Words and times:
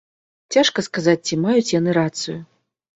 Цяжка 0.55 0.85
сказаць, 0.89 1.17
ці 1.29 1.41
маюць 1.45 1.73
яны 1.79 1.99
рацыю. 2.03 2.39